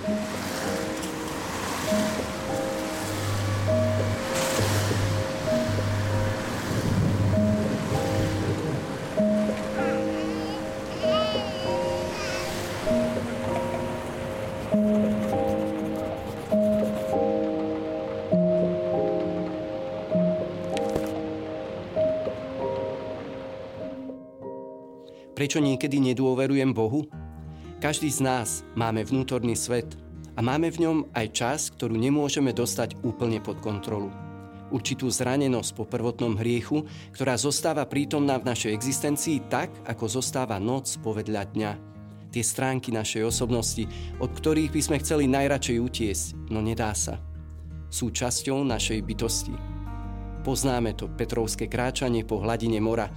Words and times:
Prečo 0.00 0.16
niekedy 25.56 26.04
nedôverujem 26.04 26.76
Bohu? 26.76 27.08
Každý 27.80 28.12
z 28.12 28.20
nás 28.20 28.60
máme 28.76 29.00
vnútorný 29.00 29.56
svet 29.56 29.96
a 30.36 30.44
máme 30.44 30.68
v 30.68 30.84
ňom 30.84 30.98
aj 31.16 31.26
čas, 31.32 31.60
ktorú 31.72 31.96
nemôžeme 31.96 32.52
dostať 32.52 33.00
úplne 33.00 33.40
pod 33.40 33.56
kontrolu. 33.64 34.12
Určitú 34.68 35.08
zranenosť 35.08 35.80
po 35.80 35.88
prvotnom 35.88 36.36
hriechu, 36.36 36.84
ktorá 37.16 37.40
zostáva 37.40 37.88
prítomná 37.88 38.36
v 38.36 38.52
našej 38.52 38.76
existencii 38.76 39.48
tak, 39.48 39.72
ako 39.88 40.20
zostáva 40.20 40.60
noc 40.60 40.92
povedľa 41.00 41.42
dňa. 41.56 41.72
Tie 42.28 42.44
stránky 42.44 42.92
našej 42.92 43.24
osobnosti, 43.24 43.88
od 44.20 44.28
ktorých 44.28 44.76
by 44.76 44.80
sme 44.84 45.00
chceli 45.00 45.24
najradšej 45.32 45.80
utiesť, 45.80 46.52
no 46.52 46.60
nedá 46.60 46.92
sa. 46.92 47.16
Sú 47.88 48.12
časťou 48.12 48.60
našej 48.60 49.00
bytosti. 49.08 49.56
Poznáme 50.44 51.00
to 51.00 51.08
Petrovské 51.08 51.64
kráčanie 51.64 52.28
po 52.28 52.44
hladine 52.44 52.76
mora, 52.76 53.08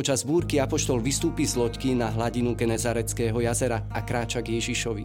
Počas 0.00 0.24
búrky 0.24 0.56
Apoštol 0.56 1.04
vystúpi 1.04 1.44
z 1.44 1.60
loďky 1.60 1.92
na 1.92 2.08
hladinu 2.08 2.56
Genezareckého 2.56 3.36
jazera 3.36 3.84
a 3.92 4.00
kráča 4.00 4.40
k 4.40 4.56
Ježišovi. 4.56 5.04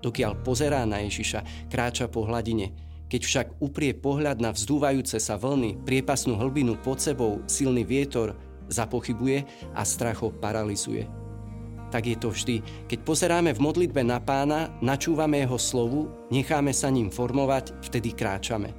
Dokiaľ 0.00 0.40
pozerá 0.40 0.80
na 0.88 1.04
Ježiša, 1.04 1.68
kráča 1.68 2.08
po 2.08 2.24
hladine. 2.24 2.72
Keď 3.12 3.20
však 3.20 3.46
uprie 3.60 3.92
pohľad 3.92 4.40
na 4.40 4.48
vzdúvajúce 4.56 5.20
sa 5.20 5.36
vlny, 5.36 5.84
priepasnú 5.84 6.40
hlbinu 6.40 6.80
pod 6.80 7.04
sebou, 7.04 7.44
silný 7.44 7.84
vietor, 7.84 8.32
zapochybuje 8.72 9.44
a 9.76 9.84
strach 9.84 10.24
ho 10.24 10.32
paralizuje. 10.32 11.04
Tak 11.92 12.08
je 12.08 12.16
to 12.16 12.32
vždy. 12.32 12.56
Keď 12.88 12.98
pozeráme 13.04 13.52
v 13.52 13.60
modlitbe 13.60 14.00
na 14.00 14.24
pána, 14.24 14.72
načúvame 14.80 15.44
jeho 15.44 15.60
slovu, 15.60 16.08
necháme 16.32 16.72
sa 16.72 16.88
ním 16.88 17.12
formovať, 17.12 17.76
vtedy 17.84 18.16
kráčame. 18.16 18.72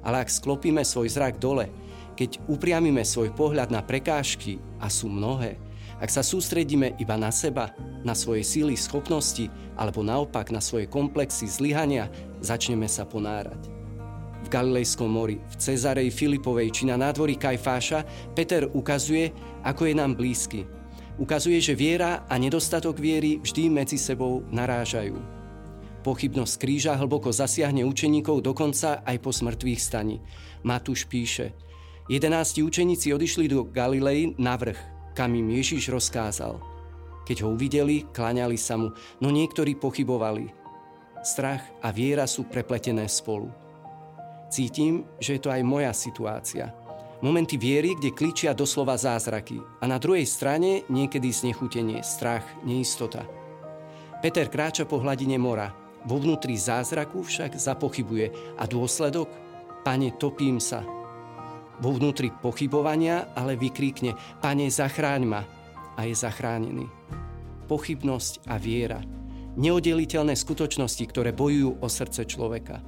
Ale 0.00 0.24
ak 0.24 0.32
sklopíme 0.32 0.80
svoj 0.80 1.12
zrak 1.12 1.36
dole, 1.36 1.68
keď 2.14 2.38
upriamime 2.46 3.02
svoj 3.02 3.34
pohľad 3.34 3.74
na 3.74 3.82
prekážky, 3.82 4.62
a 4.78 4.86
sú 4.86 5.10
mnohé, 5.10 5.58
ak 6.02 6.10
sa 6.10 6.26
sústredíme 6.26 6.98
iba 6.98 7.14
na 7.14 7.30
seba, 7.30 7.70
na 8.02 8.12
svoje 8.12 8.42
síly, 8.42 8.74
schopnosti, 8.74 9.46
alebo 9.78 10.02
naopak 10.02 10.50
na 10.50 10.58
svoje 10.58 10.90
komplexy, 10.90 11.46
zlyhania, 11.46 12.10
začneme 12.42 12.90
sa 12.90 13.06
ponárať. 13.06 13.70
V 14.44 14.48
Galilejskom 14.52 15.08
mori, 15.08 15.40
v 15.40 15.54
Cezarej 15.56 16.12
Filipovej 16.12 16.68
či 16.68 16.82
na 16.84 17.00
nádvorí 17.00 17.40
Kajfáša 17.40 18.04
Peter 18.36 18.68
ukazuje, 18.68 19.32
ako 19.64 19.88
je 19.88 19.94
nám 19.96 20.12
blízky. 20.18 20.68
Ukazuje, 21.16 21.62
že 21.62 21.78
viera 21.78 22.26
a 22.28 22.36
nedostatok 22.36 23.00
viery 23.00 23.40
vždy 23.40 23.72
medzi 23.72 23.96
sebou 23.96 24.44
narážajú. 24.52 25.16
Pochybnosť 26.04 26.54
kríža 26.60 26.92
hlboko 27.00 27.32
zasiahne 27.32 27.86
učeníkov 27.88 28.44
dokonca 28.44 29.00
aj 29.00 29.16
po 29.24 29.32
smrtvých 29.32 29.80
stani. 29.80 30.20
Matúš 30.60 31.08
píše– 31.08 31.54
Jedenácti 32.04 32.60
učeníci 32.60 33.16
odišli 33.16 33.48
do 33.48 33.64
Galilei 33.64 34.36
na 34.36 34.60
vrch, 34.60 34.76
kam 35.16 35.32
im 35.32 35.48
Ježiš 35.56 35.88
rozkázal. 35.88 36.60
Keď 37.24 37.36
ho 37.40 37.56
uvideli, 37.56 38.04
klaňali 38.12 38.60
sa 38.60 38.76
mu, 38.76 38.92
no 39.24 39.32
niektorí 39.32 39.72
pochybovali. 39.80 40.52
Strach 41.24 41.64
a 41.80 41.88
viera 41.88 42.28
sú 42.28 42.44
prepletené 42.44 43.08
spolu. 43.08 43.48
Cítim, 44.52 45.08
že 45.16 45.40
je 45.40 45.40
to 45.40 45.48
aj 45.48 45.64
moja 45.64 45.96
situácia. 45.96 46.76
Momenty 47.24 47.56
viery, 47.56 47.96
kde 47.96 48.12
kličia 48.12 48.52
doslova 48.52 49.00
zázraky 49.00 49.56
a 49.80 49.88
na 49.88 49.96
druhej 49.96 50.28
strane 50.28 50.84
niekedy 50.92 51.32
znechutenie, 51.32 52.04
strach, 52.04 52.44
neistota. 52.68 53.24
Peter 54.20 54.52
kráča 54.52 54.84
po 54.84 55.00
hladine 55.00 55.40
mora, 55.40 55.72
vo 56.04 56.20
vnútri 56.20 56.60
zázraku 56.60 57.24
však 57.24 57.56
zapochybuje 57.56 58.60
a 58.60 58.68
dôsledok? 58.68 59.32
Pane, 59.88 60.12
topím 60.20 60.60
sa, 60.60 60.84
vo 61.80 61.90
vnútri 61.94 62.30
pochybovania, 62.30 63.32
ale 63.34 63.58
vykríkne 63.58 64.40
Pane, 64.42 64.66
zachráň 64.70 65.22
ma 65.24 65.42
a 65.94 66.06
je 66.06 66.14
zachránený. 66.14 66.86
Pochybnosť 67.70 68.46
a 68.50 68.58
viera. 68.60 69.00
Neoddeliteľné 69.54 70.34
skutočnosti, 70.34 71.04
ktoré 71.08 71.30
bojujú 71.30 71.78
o 71.78 71.88
srdce 71.88 72.26
človeka. 72.26 72.82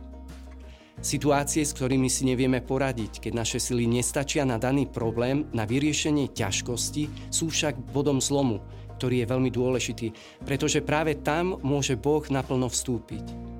Situácie, 0.96 1.62
s 1.62 1.76
ktorými 1.76 2.08
si 2.08 2.24
nevieme 2.24 2.64
poradiť, 2.64 3.20
keď 3.20 3.32
naše 3.36 3.58
sily 3.60 3.84
nestačia 3.84 4.48
na 4.48 4.56
daný 4.56 4.88
problém, 4.88 5.44
na 5.52 5.68
vyriešenie 5.68 6.32
ťažkosti, 6.32 7.30
sú 7.30 7.52
však 7.52 7.92
bodom 7.92 8.18
zlomu, 8.18 8.64
ktorý 8.96 9.22
je 9.22 9.30
veľmi 9.30 9.50
dôležitý, 9.52 10.08
pretože 10.48 10.80
práve 10.80 11.20
tam 11.20 11.60
môže 11.60 12.00
Boh 12.00 12.24
naplno 12.32 12.72
vstúpiť. 12.72 13.55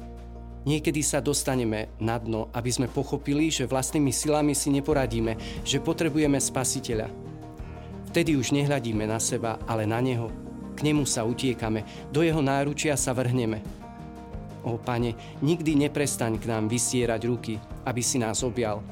Niekedy 0.67 0.99
sa 0.99 1.23
dostaneme 1.23 1.95
na 2.03 2.19
dno, 2.19 2.51
aby 2.51 2.71
sme 2.75 2.91
pochopili, 2.91 3.55
že 3.55 3.71
vlastnými 3.71 4.11
silami 4.11 4.51
si 4.51 4.75
neporadíme, 4.75 5.63
že 5.63 5.79
potrebujeme 5.79 6.43
spasiteľa. 6.43 7.07
Vtedy 8.11 8.35
už 8.35 8.51
nehľadíme 8.51 9.07
na 9.07 9.23
seba, 9.23 9.63
ale 9.71 9.87
na 9.87 10.03
Neho. 10.03 10.27
K 10.75 10.83
Nemu 10.83 11.07
sa 11.07 11.23
utiekame, 11.23 11.87
do 12.11 12.27
Jeho 12.27 12.43
náručia 12.43 12.99
sa 12.99 13.15
vrhneme. 13.15 13.63
O 14.67 14.75
Pane, 14.75 15.39
nikdy 15.39 15.87
neprestaň 15.87 16.43
k 16.43 16.51
nám 16.51 16.67
vysierať 16.67 17.23
ruky, 17.31 17.63
aby 17.87 18.03
si 18.03 18.19
nás 18.19 18.43
objal. 18.43 18.83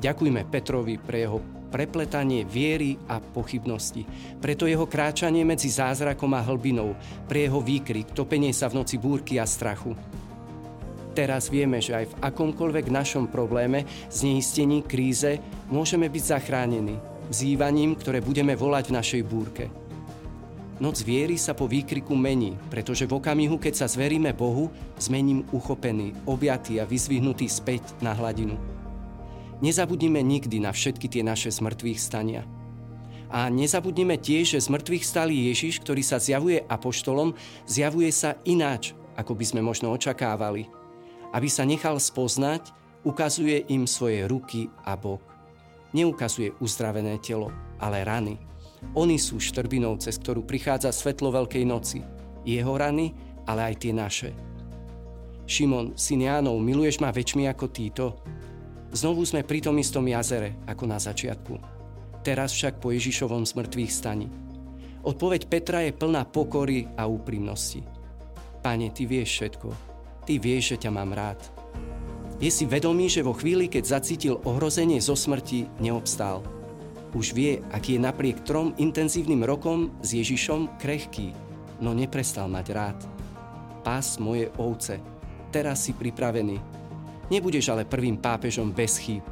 Ďakujme 0.00 0.48
Petrovi 0.48 0.96
pre 0.96 1.28
jeho 1.28 1.44
prepletanie 1.68 2.48
viery 2.48 2.96
a 3.04 3.20
pochybnosti, 3.20 4.08
preto 4.40 4.64
jeho 4.64 4.88
kráčanie 4.88 5.44
medzi 5.44 5.68
zázrakom 5.68 6.32
a 6.32 6.40
hlbinou, 6.40 6.96
pre 7.28 7.44
jeho 7.44 7.60
výkrik, 7.60 8.16
topenie 8.16 8.56
sa 8.56 8.72
v 8.72 8.80
noci 8.80 8.96
búrky 8.96 9.36
a 9.36 9.44
strachu. 9.44 9.92
Teraz 11.16 11.48
vieme, 11.48 11.80
že 11.80 11.96
aj 11.96 12.12
v 12.12 12.18
akomkoľvek 12.28 12.92
našom 12.92 13.32
probléme, 13.32 13.88
zneistení, 14.12 14.84
kríze, 14.84 15.40
môžeme 15.72 16.12
byť 16.12 16.22
zachránení 16.36 17.00
vzývaním, 17.32 17.96
ktoré 17.98 18.22
budeme 18.22 18.54
volať 18.54 18.92
v 18.92 18.96
našej 19.00 19.22
búrke. 19.26 19.64
Noc 20.76 21.00
viery 21.00 21.40
sa 21.40 21.56
po 21.56 21.64
výkriku 21.64 22.12
mení, 22.12 22.60
pretože 22.68 23.08
v 23.08 23.16
okamihu, 23.16 23.56
keď 23.56 23.80
sa 23.80 23.86
zveríme 23.88 24.36
Bohu, 24.36 24.68
zmením 25.00 25.40
uchopený, 25.48 26.12
objatý 26.28 26.76
a 26.78 26.84
vyzvihnutý 26.84 27.48
späť 27.48 27.96
na 28.04 28.12
hladinu. 28.12 28.60
Nezabudnime 29.64 30.20
nikdy 30.20 30.60
na 30.60 30.68
všetky 30.68 31.08
tie 31.08 31.24
naše 31.24 31.48
zmrtvých 31.48 31.96
stania. 31.96 32.44
A 33.32 33.48
nezabudnime 33.48 34.20
tiež, 34.20 34.60
že 34.60 34.68
z 34.68 34.68
mŕtvych 34.68 35.04
stali 35.08 35.48
Ježiš, 35.48 35.80
ktorý 35.80 36.04
sa 36.04 36.20
zjavuje 36.20 36.60
apoštolom, 36.60 37.32
zjavuje 37.64 38.12
sa 38.12 38.36
ináč, 38.44 38.92
ako 39.16 39.32
by 39.32 39.44
sme 39.48 39.64
možno 39.64 39.88
očakávali– 39.96 40.68
aby 41.36 41.52
sa 41.52 41.68
nechal 41.68 42.00
spoznať, 42.00 42.72
ukazuje 43.04 43.68
im 43.68 43.84
svoje 43.84 44.24
ruky 44.24 44.72
a 44.88 44.96
bok. 44.96 45.20
Neukazuje 45.92 46.56
uzdravené 46.64 47.20
telo, 47.20 47.52
ale 47.76 48.08
rany. 48.08 48.40
Oni 48.96 49.20
sú 49.20 49.36
štrbinou, 49.36 50.00
cez 50.00 50.16
ktorú 50.16 50.48
prichádza 50.48 50.88
svetlo 50.88 51.28
Veľkej 51.28 51.64
noci. 51.68 52.00
Jeho 52.48 52.72
rany, 52.72 53.12
ale 53.44 53.68
aj 53.68 53.74
tie 53.84 53.92
naše. 53.92 54.30
Šimon, 55.44 55.92
syn 55.94 56.24
Jánov, 56.24 56.56
miluješ 56.58 57.04
ma 57.04 57.12
väčšmi 57.12 57.44
ako 57.52 57.66
títo? 57.68 58.06
Znovu 58.96 59.28
sme 59.28 59.44
pri 59.44 59.60
tom 59.60 59.76
istom 59.76 60.08
jazere, 60.08 60.56
ako 60.64 60.84
na 60.88 60.96
začiatku. 60.96 61.54
Teraz 62.24 62.50
však 62.56 62.80
po 62.80 62.90
Ježišovom 62.90 63.44
smrtvých 63.44 63.92
stani. 63.92 64.26
Odpoveď 65.06 65.46
Petra 65.46 65.86
je 65.86 65.94
plná 65.94 66.26
pokory 66.26 66.90
a 66.98 67.06
úprimnosti. 67.06 67.86
Pane, 68.64 68.90
Ty 68.90 69.02
vieš 69.06 69.30
všetko. 69.38 69.95
Ty 70.26 70.42
vieš, 70.42 70.74
že 70.74 70.82
ťa 70.82 70.90
mám 70.90 71.14
rád. 71.14 71.38
Je 72.42 72.50
si 72.50 72.66
vedomý, 72.66 73.06
že 73.06 73.22
vo 73.22 73.32
chvíli, 73.32 73.70
keď 73.70 73.96
zacítil 73.96 74.42
ohrozenie 74.42 74.98
zo 74.98 75.14
smrti, 75.14 75.70
neobstál. 75.78 76.42
Už 77.14 77.32
vie, 77.32 77.62
aký 77.72 77.96
je 77.96 78.04
napriek 78.04 78.42
trom 78.42 78.74
intenzívnym 78.76 79.46
rokom 79.46 79.94
s 80.02 80.18
Ježišom 80.18 80.82
krehký, 80.82 81.32
no 81.80 81.94
neprestal 81.94 82.50
mať 82.50 82.66
rád. 82.74 82.98
Pás 83.86 84.18
moje 84.18 84.50
ovce, 84.58 84.98
teraz 85.54 85.86
si 85.86 85.94
pripravený. 85.94 86.58
Nebudeš 87.30 87.70
ale 87.70 87.86
prvým 87.86 88.18
pápežom 88.18 88.74
bez 88.74 88.98
chýb. 88.98 89.22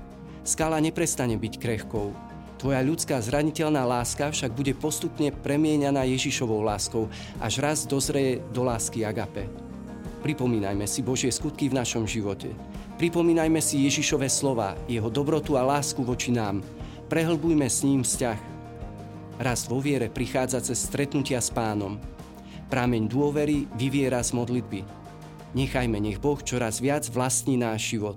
Skala 0.47 0.79
neprestane 0.79 1.35
byť 1.35 1.55
krehkou. 1.59 2.15
Tvoja 2.57 2.81
ľudská 2.81 3.19
zraniteľná 3.19 3.83
láska 3.83 4.31
však 4.31 4.55
bude 4.55 4.73
postupne 4.79 5.35
premieňaná 5.35 6.07
Ježišovou 6.07 6.63
láskou, 6.63 7.11
až 7.43 7.61
raz 7.61 7.83
dozrie 7.85 8.41
do 8.55 8.65
lásky 8.65 9.03
agape. 9.03 9.64
Pripomínajme 10.25 10.89
si 10.89 11.05
Božie 11.05 11.29
skutky 11.29 11.69
v 11.69 11.77
našom 11.77 12.09
živote. 12.09 12.57
Pripomínajme 12.97 13.61
si 13.61 13.85
Ježišové 13.85 14.33
slova, 14.33 14.73
jeho 14.89 15.13
dobrotu 15.13 15.61
a 15.61 15.69
lásku 15.69 16.01
voči 16.01 16.33
nám. 16.33 16.65
Prehlbujme 17.13 17.69
s 17.69 17.85
ním 17.85 18.01
vzťah. 18.01 18.41
Rast 19.37 19.69
vo 19.69 19.85
viere 19.85 20.09
prichádza 20.09 20.65
cez 20.65 20.81
stretnutia 20.81 21.45
s 21.45 21.53
pánom. 21.53 22.01
Prámeň 22.73 23.05
dôvery 23.05 23.69
vyviera 23.77 24.25
z 24.25 24.33
modlitby. 24.33 24.81
Nechajme, 25.53 26.01
nech 26.01 26.17
Boh 26.17 26.41
čoraz 26.41 26.81
viac 26.81 27.05
vlastní 27.13 27.61
náš 27.61 27.93
život. 27.93 28.17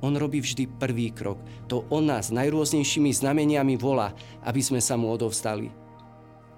On 0.00 0.16
robí 0.16 0.40
vždy 0.40 0.80
prvý 0.80 1.12
krok. 1.12 1.44
To 1.68 1.84
on 1.92 2.08
nás 2.08 2.32
najrôznejšími 2.32 3.12
znameniami 3.12 3.76
volá, 3.76 4.16
aby 4.48 4.64
sme 4.64 4.80
sa 4.80 4.96
mu 4.96 5.12
odovstali. 5.12 5.68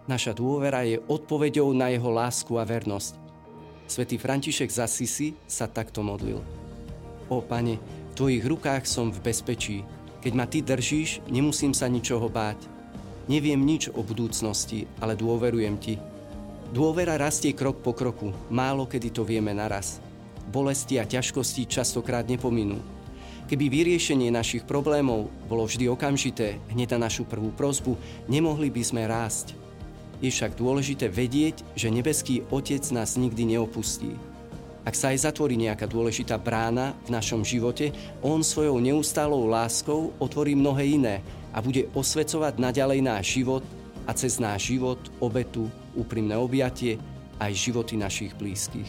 Naša 0.06 0.30
dôvera 0.30 0.86
je 0.86 1.02
odpoveďou 1.10 1.74
na 1.74 1.90
jeho 1.90 2.06
lásku 2.06 2.54
a 2.54 2.62
vernosť. 2.62 3.29
Svetý 3.90 4.22
František 4.22 4.70
z 4.70 4.78
Assisi 4.86 5.28
sa 5.50 5.66
takto 5.66 6.06
modlil. 6.06 6.38
O 7.26 7.42
pane, 7.42 7.82
v 7.82 8.12
tvojich 8.14 8.46
rukách 8.46 8.86
som 8.86 9.10
v 9.10 9.18
bezpečí. 9.18 9.82
Keď 10.22 10.32
ma 10.38 10.46
ty 10.46 10.62
držíš, 10.62 11.26
nemusím 11.26 11.74
sa 11.74 11.90
ničoho 11.90 12.30
báť. 12.30 12.70
Neviem 13.26 13.58
nič 13.58 13.90
o 13.90 14.06
budúcnosti, 14.06 14.86
ale 15.02 15.18
dôverujem 15.18 15.74
ti. 15.82 15.98
Dôvera 16.70 17.18
rastie 17.18 17.50
krok 17.50 17.82
po 17.82 17.90
kroku, 17.90 18.30
málo 18.46 18.86
kedy 18.86 19.10
to 19.10 19.26
vieme 19.26 19.50
naraz. 19.50 19.98
Bolesti 20.46 21.02
a 21.02 21.04
ťažkosti 21.04 21.66
častokrát 21.66 22.30
nepominú. 22.30 22.78
Keby 23.50 23.66
vyriešenie 23.66 24.30
našich 24.30 24.70
problémov 24.70 25.34
bolo 25.50 25.66
vždy 25.66 25.90
okamžité, 25.90 26.62
hneď 26.70 26.94
na 26.94 27.10
našu 27.10 27.26
prvú 27.26 27.50
prozbu, 27.50 27.98
nemohli 28.30 28.70
by 28.70 28.82
sme 28.86 29.02
rásť. 29.10 29.59
Je 30.20 30.28
však 30.28 30.56
dôležité 30.56 31.08
vedieť, 31.08 31.64
že 31.72 31.88
nebeský 31.88 32.44
Otec 32.52 32.84
nás 32.92 33.16
nikdy 33.16 33.56
neopustí. 33.56 34.12
Ak 34.84 34.96
sa 34.96 35.12
aj 35.12 35.28
zatvorí 35.28 35.60
nejaká 35.60 35.84
dôležitá 35.84 36.40
brána 36.40 36.96
v 37.04 37.12
našom 37.12 37.44
živote, 37.44 37.92
On 38.24 38.40
svojou 38.40 38.80
neustálou 38.80 39.44
láskou 39.48 40.12
otvorí 40.16 40.56
mnohé 40.56 40.96
iné 40.96 41.16
a 41.52 41.60
bude 41.60 41.88
osvecovať 41.92 42.56
naďalej 42.56 43.00
náš 43.04 43.24
život 43.40 43.64
a 44.08 44.12
cez 44.16 44.40
náš 44.40 44.72
život, 44.72 45.00
obetu, 45.20 45.68
úprimné 45.92 46.36
objatie 46.36 46.96
aj 47.40 47.52
životy 47.56 47.96
našich 47.96 48.32
blízkych. 48.36 48.88